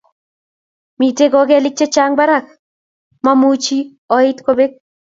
Mitei 0.99 1.31
kokelik 1.33 1.75
che 1.77 1.85
chang 1.93 2.13
barak, 2.19 2.45
mamuchi 3.23 3.77
oit 4.15 4.37
kobek 4.45 4.71